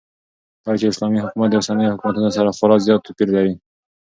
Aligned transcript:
داچې 0.65 0.85
اسلامي 0.91 1.19
حكومت 1.23 1.49
داوسنيو 1.51 1.93
حكومتونو 1.93 2.29
سره 2.37 2.55
خورا 2.57 2.75
زيات 2.85 3.01
توپير 3.05 3.29
لري 3.35 3.53